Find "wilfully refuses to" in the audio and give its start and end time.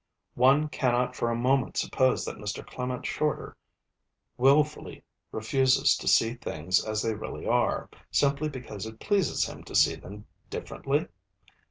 4.35-6.07